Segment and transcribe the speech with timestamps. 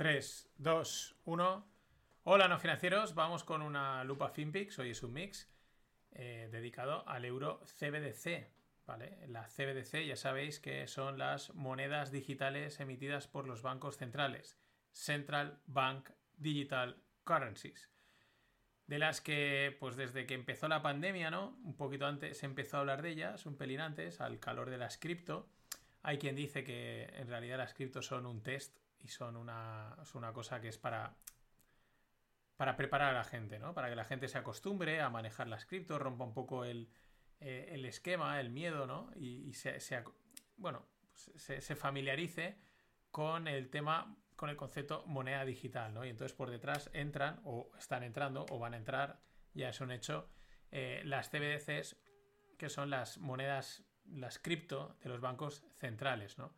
[0.00, 1.68] 3, 2, 1.
[2.24, 3.14] Hola, no financieros.
[3.14, 4.78] Vamos con una lupa FinPix.
[4.78, 5.46] Hoy es un mix
[6.12, 8.48] eh, dedicado al euro CBDC.
[8.86, 9.18] ¿vale?
[9.26, 14.58] La CBDC ya sabéis que son las monedas digitales emitidas por los bancos centrales.
[14.90, 16.08] Central Bank
[16.38, 17.90] Digital Currencies.
[18.86, 21.58] De las que, pues desde que empezó la pandemia, ¿no?
[21.62, 24.78] Un poquito antes se empezó a hablar de ellas, un pelín antes, al calor de
[24.78, 25.46] las cripto.
[26.02, 30.32] Hay quien dice que en realidad las cripto son un test y son una, una
[30.32, 31.16] cosa que es para,
[32.56, 33.72] para preparar a la gente, ¿no?
[33.74, 36.90] Para que la gente se acostumbre a manejar las cripto, rompa un poco el,
[37.40, 39.10] eh, esquema, el miedo, ¿no?
[39.16, 39.78] Y, se,
[40.56, 41.30] bueno, pues
[41.64, 42.58] se, familiarice
[43.10, 46.04] con el tema, con el concepto moneda digital, ¿no?
[46.04, 49.22] Y entonces por detrás entran, o están entrando, o van a entrar,
[49.54, 50.28] ya es un hecho,
[50.70, 51.96] eh, las CBDCs,
[52.58, 56.52] que son las monedas las cripto de los bancos centrales, ¿no?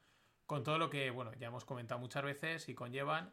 [0.52, 3.32] Con todo lo que, bueno, ya hemos comentado muchas veces y conllevan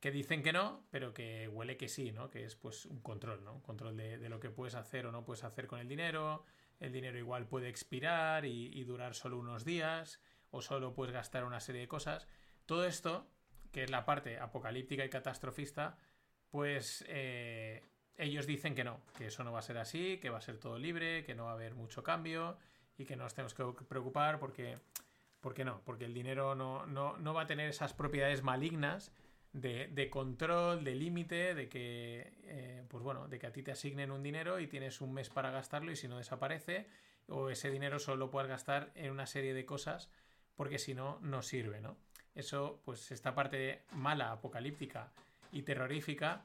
[0.00, 2.28] que dicen que no, pero que huele que sí, ¿no?
[2.28, 3.54] Que es pues un control, ¿no?
[3.54, 6.44] Un control de, lo que puedes hacer o no puedes hacer con el dinero.
[6.78, 11.58] El dinero igual puede expirar y, durar solo unos días o solo puedes gastar una
[11.58, 12.28] serie de cosas.
[12.66, 13.26] Todo esto,
[13.72, 15.96] que es la parte apocalíptica y catastrofista,
[16.50, 17.82] pues eh,
[18.18, 20.58] ellos dicen que no, que eso no va a ser así, que va a ser
[20.58, 22.58] todo libre, que no va a haber mucho cambio
[22.98, 24.76] y que no nos tenemos que preocupar porque,
[25.40, 29.12] porque no, porque el dinero no, no, va a tener esas propiedades malignas
[29.52, 34.10] de, control, de límite, de que eh, pues bueno, de que a ti te asignen
[34.10, 36.86] un dinero y tienes un mes para gastarlo y si no desaparece,
[37.28, 40.10] o ese dinero solo lo puedes gastar en una serie de cosas
[40.56, 41.96] porque si no, no sirve, ¿no?
[42.34, 45.10] Eso, pues esta parte mala, apocalíptica
[45.52, 46.44] y terrorífica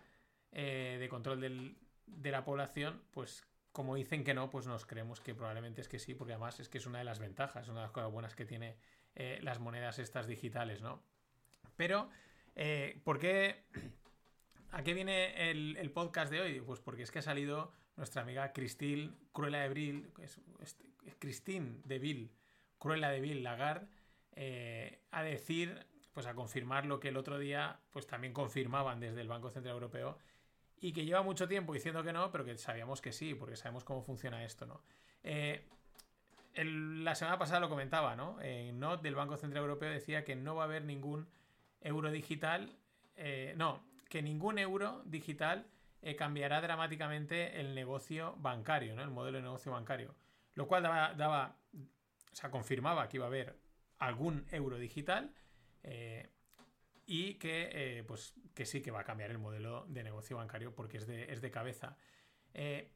[0.52, 1.76] eh, de control
[2.06, 6.00] de la población, pues como dicen que no, pues nos creemos que probablemente es que
[6.00, 8.36] sí, porque además es que es una de las ventajas, una de las cosas buenas
[8.36, 8.76] que tiene
[9.16, 11.02] eh, las monedas estas digitales, ¿no?
[11.78, 12.10] Pero,
[12.56, 13.64] eh, ¿por qué?
[14.72, 16.62] ¿A qué viene el, podcast de hoy?
[16.62, 20.40] Pues porque es que ha salido nuestra amiga Christine Cruella de Vil, es,
[21.20, 22.32] Christine de Vil,
[22.78, 23.88] Cruella de Vil Lagarde,
[24.34, 29.22] eh, a decir, pues a confirmar lo que el otro día, pues también confirmaban desde
[29.22, 30.18] el Banco Central Europeo,
[30.82, 33.84] y que lleva mucho tiempo diciendo que no, pero que sabíamos que sí, porque sabemos
[33.84, 34.82] cómo funciona esto, ¿no?
[35.24, 35.64] Eh,
[36.56, 38.42] la semana pasada lo comentaba, ¿no?
[38.42, 41.30] En NOT del Banco Central Europeo decía que no va a haber ningún
[41.82, 42.76] euro digital,
[43.16, 45.68] eh, no, que ningún euro digital
[46.02, 49.04] eh, cambiará dramáticamente el negocio bancario, ¿no?
[49.04, 50.16] El modelo de negocio bancario.
[50.56, 53.56] Lo cual daba, daba o sea, confirmaba que iba a haber
[54.00, 55.32] algún euro digital
[57.14, 60.74] y que, eh, pues, que sí que va a cambiar el modelo de negocio bancario
[60.74, 61.98] porque es de, es de cabeza.
[62.54, 62.94] Eh,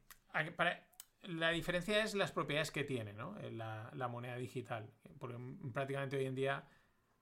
[1.24, 3.38] la diferencia es las propiedades que tiene ¿no?
[3.40, 4.90] Eh, la, moneda digital.
[5.18, 5.36] Porque
[5.70, 6.64] prácticamente hoy en día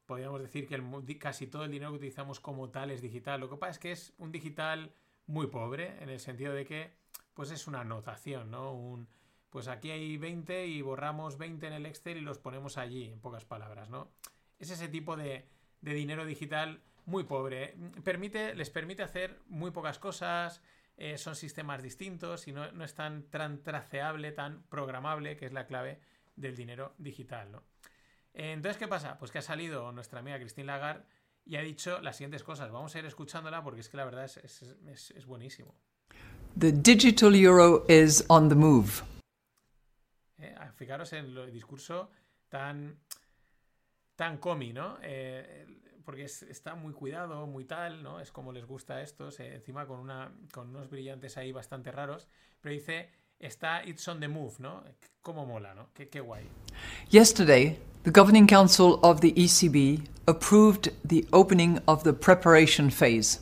[0.07, 3.41] podríamos decir que casi todo el dinero que utilizamos como tal es digital.
[3.41, 4.95] Lo que pasa es que es un digital
[5.27, 6.93] muy pobre en el sentido de que
[7.35, 8.73] pues es una anotación, ¿no?
[8.73, 9.09] Un,
[9.51, 13.19] pues aquí hay 20 y borramos 20 en el Excel y los ponemos allí, en
[13.19, 14.13] pocas palabras, ¿no?
[14.61, 15.49] Es ese tipo de,
[15.85, 17.77] de dinero digital muy pobre.
[18.03, 20.63] Permite, les permite hacer muy pocas cosas,
[20.97, 23.29] eh, son sistemas distintos y no, es tan,
[23.63, 26.01] traceable, tan programable, que es la clave
[26.37, 27.53] del dinero digital.
[27.53, 27.63] ¿no?
[28.33, 29.19] Entonces, ¿qué pasa?
[29.19, 31.05] Pues que ha salido nuestra amiga Christine Lagarde
[31.45, 32.71] y ha dicho las siguientes cosas.
[32.71, 35.75] Vamos a ir escuchándola porque es que la verdad es, es, es buenísimo.
[36.59, 39.03] The digital euro is on the move.
[40.39, 42.11] Eh, fijaros en el discurso
[42.49, 43.01] tan
[44.17, 44.99] tan comi, ¿no?
[45.03, 45.67] Eh,
[46.05, 48.21] porque está muy cuidado, muy tal, ¿no?
[48.21, 52.29] Es como les gusta a estos, encima con, una, con unos brillantes ahí bastante raros,
[52.61, 54.85] pero dice, está It's on the move, ¿no?
[55.23, 55.91] Cómo mola, ¿no?
[55.95, 56.47] Qué, qué guay.
[57.11, 63.41] Yesterday, the Governing Council of the ECB approved the opening of the preparation phase.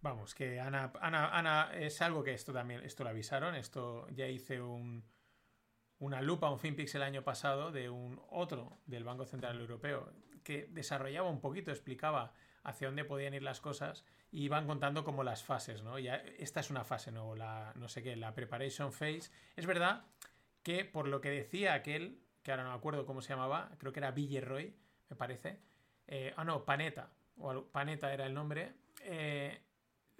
[0.00, 4.26] Vamos, que Ana, Ana, Ana, es algo que esto también, esto lo avisaron, esto ya
[4.28, 5.02] hice un,
[5.98, 10.12] una lupa, un FinPix el año pasado de un otro del Banco Central Europeo
[10.42, 15.24] que desarrollaba un poquito, explicaba hacia dónde podían ir las cosas y iban contando como
[15.24, 15.98] las fases, ¿no?
[15.98, 17.34] Ya esta es una fase, ¿no?
[17.34, 19.30] La, no sé qué, la preparation phase.
[19.56, 20.04] Es verdad
[20.62, 23.92] que por lo que decía aquel, que ahora no me acuerdo cómo se llamaba, creo
[23.92, 24.74] que era Villeroy,
[25.08, 25.60] me parece.
[26.06, 28.74] Eh, ah, no, Paneta, o Paneta era el nombre.
[29.02, 29.60] Eh,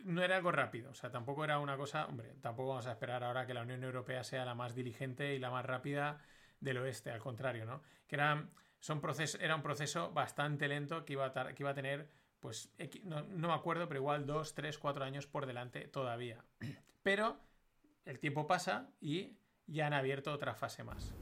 [0.04, 3.24] no era algo rápido, o sea, tampoco era una cosa, hombre, tampoco vamos a esperar
[3.24, 6.18] ahora que la Unión Europea sea la más diligente y la más rápida
[6.60, 7.82] del oeste, al contrario, ¿no?
[8.06, 8.48] Que era,
[8.80, 9.00] son
[9.40, 12.10] era un proceso bastante lento que iba a, que iba a tener,
[12.40, 12.70] pues,
[13.04, 16.44] no, me acuerdo, pero igual dos, tres, cuatro años por delante todavía.
[17.02, 17.40] Pero
[18.04, 21.14] el tiempo pasa y ya han abierto otra fase más.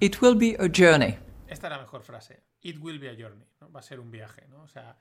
[0.00, 1.18] It will be a journey.
[1.46, 2.42] Esta es la mejor frase.
[2.60, 3.70] It will be a journey, ¿no?
[3.72, 4.62] Va a ser un viaje, ¿no?
[4.62, 4.98] O sea,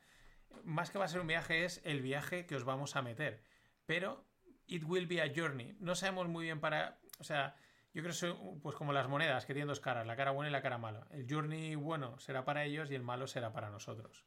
[0.63, 3.41] más que va a ser un viaje, es el viaje que os vamos a meter.
[3.85, 4.25] Pero
[4.67, 5.75] it will be a journey.
[5.79, 6.99] No sabemos muy bien para.
[7.19, 7.55] O sea,
[7.94, 10.49] yo creo que son pues como las monedas que tienen dos caras, la cara buena
[10.49, 11.07] y la cara mala.
[11.11, 14.25] El journey bueno será para ellos y el malo será para nosotros.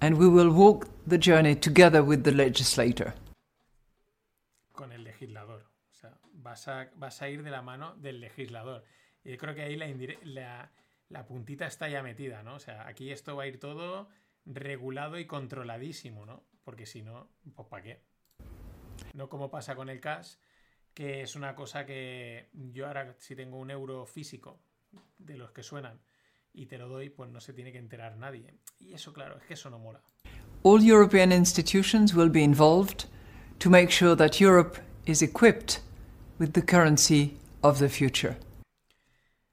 [0.00, 3.14] And we will walk the journey together with the legislator.
[4.72, 5.66] Con el legislador.
[5.90, 8.84] O sea, vas a, vas a ir de la mano del legislador.
[9.24, 9.86] Y yo creo que ahí la,
[10.22, 10.70] la,
[11.08, 12.54] la puntita está ya metida, ¿no?
[12.54, 14.08] O sea, aquí esto va a ir todo
[14.44, 16.44] regulado y controladísimo, ¿no?
[16.64, 18.02] Porque si no, pues ¿para qué?
[19.14, 20.36] No como pasa con el cash,
[20.94, 24.60] que es una cosa que yo ahora si tengo un euro físico
[25.18, 26.00] de los que suenan
[26.52, 28.58] y te lo doy, pues no se tiene que enterar nadie.
[28.78, 30.00] Y eso, claro, es que eso no mola.
[30.62, 33.06] All European institutions will be involved
[33.58, 35.80] to make sure that Europe is equipped
[36.38, 38.36] with the currency of the future.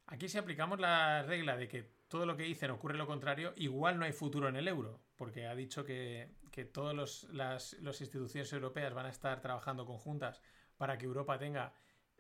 [0.08, 4.00] Aquí si aplicamos la regla de que todo lo que dicen ocurre lo contrario, igual
[4.00, 8.94] no hay futuro en el euro, porque ha dicho que, que todas las instituciones europeas
[8.94, 10.42] van a estar trabajando conjuntas
[10.78, 11.74] para que Europa tenga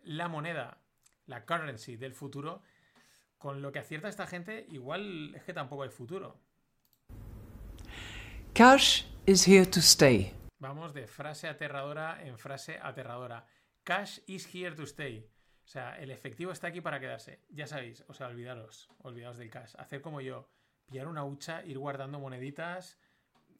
[0.03, 0.81] la moneda,
[1.25, 2.61] la currency del futuro,
[3.37, 6.39] con lo que acierta esta gente, igual es que tampoco hay futuro.
[8.53, 10.33] Cash is here to stay.
[10.59, 13.45] Vamos de frase aterradora en frase aterradora.
[13.83, 15.29] Cash is here to stay.
[15.67, 17.41] O sea, el efectivo está aquí para quedarse.
[17.49, 19.73] Ya sabéis, o sea, olvidaros, olvidaos del cash.
[19.77, 20.47] Hacer como yo,
[20.85, 22.97] pillar una hucha, ir guardando moneditas.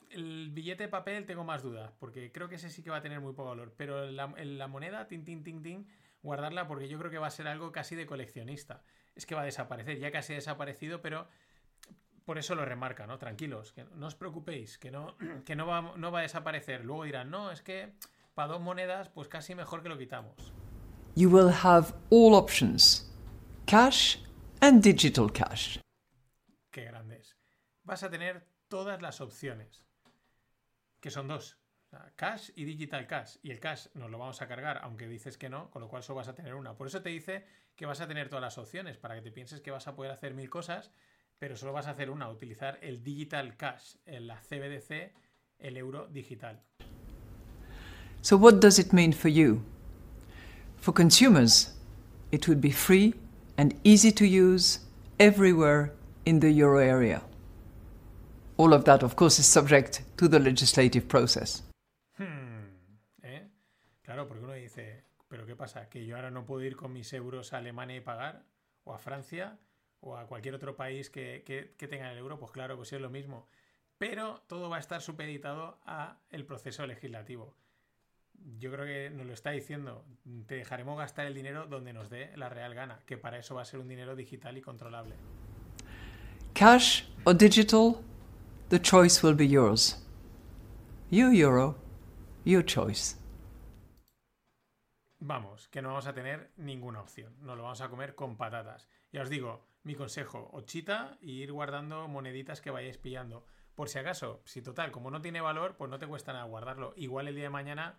[0.10, 3.02] El billete de papel tengo más dudas, porque creo que ese sí que va a
[3.02, 3.74] tener muy poco valor.
[3.76, 5.90] Pero la, moneda, tin, tin, tin, tin,
[6.24, 8.84] guardarla porque yo creo que va a ser algo casi de coleccionista.
[9.14, 11.28] Es que va a desaparecer, ya casi ha desaparecido, pero
[12.24, 13.18] por eso lo remarca, ¿no?
[13.18, 16.86] Tranquilos, que no os preocupéis, que no, que no, va, no va a desaparecer.
[16.86, 17.92] Luego dirán, no, es que
[18.34, 20.54] para dos monedas, pues casi mejor que lo quitamos
[21.18, 23.10] you will have all options
[23.66, 24.20] cash
[24.62, 25.80] and digital cash.
[26.72, 27.36] Qué grandes.
[27.84, 29.84] Vas a tener todas las opciones,
[31.02, 31.58] que son dos.
[32.16, 33.38] Cash y digital cash.
[33.42, 36.04] Y el cash nos lo vamos a cargar, aunque dices que no, con lo cual
[36.04, 36.76] solo vas a tener una.
[36.76, 39.62] Por eso te dice que vas a tener todas las opciones, para que te pienses
[39.62, 40.92] que vas a poder hacer mil cosas,
[41.40, 45.14] pero solo vas a hacer una, utilizar el digital cash, la CBDC,
[45.58, 46.62] el euro digital.
[48.22, 49.64] So what does it mean for you?
[50.80, 51.74] For consumers,
[52.32, 53.14] it would be free
[53.58, 54.80] and easy to use
[55.20, 55.94] everywhere
[56.26, 57.22] in the euro area.
[58.58, 61.64] All of that, of course, is subject to the legislative process.
[62.18, 62.70] Hmm.
[63.24, 63.48] ¿Eh?
[64.04, 65.90] Claro, porque uno dice, ¿pero qué pasa?
[65.90, 68.44] ¿Que yo ahora no puedo ir con mis euros a Alemania y pagar?
[68.84, 69.58] ¿O a Francia?
[70.00, 72.40] ¿O a cualquier otro país que, que, que tenga el euro?
[72.40, 73.48] Pues claro, pues es lo mismo.
[73.98, 77.56] Pero todo va a estar supeditado a el proceso legislativo
[78.60, 80.06] yo creo que nos lo está diciendo,
[80.48, 83.62] te dejaremos gastar el dinero donde nos dé la real gana, que para eso va
[83.62, 85.16] a ser un dinero digital y controlable.
[86.54, 87.98] Cash or digital,
[88.70, 90.04] the choice will be yours.
[91.12, 91.78] Your euro,
[92.46, 93.18] your choice.
[95.20, 97.36] Vamos, que no vamos a tener ninguna opción.
[97.40, 98.88] Nos lo vamos a comer con patatas.
[99.12, 103.46] Ya os digo, mi consejo, ochita y ir guardando moneditas que vayáis pillando.
[103.74, 106.94] Por si acaso, si total, como no tiene valor, pues no te cuesta nada guardarlo.
[106.98, 107.98] Igual el día de mañana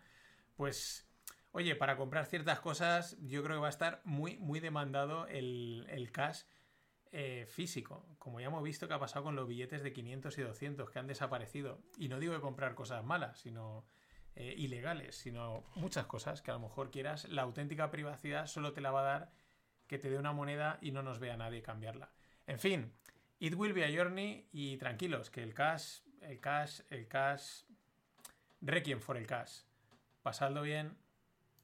[0.59, 1.09] pues,
[1.53, 6.11] oye, para comprar ciertas cosas yo creo que va a estar muy, muy demandado el,
[6.13, 6.43] cash
[7.13, 8.05] eh, físico.
[8.19, 10.99] Como ya hemos visto que ha pasado con los billetes de 500 y 200 que
[10.99, 11.81] han desaparecido.
[11.97, 13.87] Y no digo de comprar cosas malas, sino
[14.35, 17.29] eh, ilegales, sino muchas cosas que a lo mejor quieras.
[17.29, 19.33] La auténtica privacidad solo te la va a dar
[19.87, 22.11] que te dé una moneda y no nos vea nadie cambiarla.
[22.49, 22.93] En fin,
[23.39, 27.63] it will be a journey y tranquilos, que el cash, el cash, el cash,
[28.61, 29.68] requiem for el cash
[30.29, 30.95] pasadlo bien